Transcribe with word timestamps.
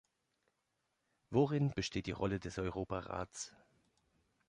Worin 1.29 1.69
besteht 1.75 2.07
die 2.07 2.11
Rolle 2.11 2.39
des 2.39 2.57
Europarats? 2.57 3.53